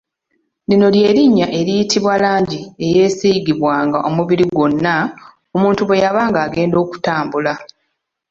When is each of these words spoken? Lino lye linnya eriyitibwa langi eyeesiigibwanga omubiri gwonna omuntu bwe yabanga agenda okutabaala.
Lino 0.69 0.87
lye 0.95 1.09
linnya 1.17 1.47
eriyitibwa 1.59 2.13
langi 2.23 2.61
eyeesiigibwanga 2.85 3.97
omubiri 4.09 4.45
gwonna 4.55 4.95
omuntu 5.55 5.81
bwe 5.83 6.01
yabanga 6.03 6.39
agenda 6.47 6.77
okutabaala. 6.83 7.53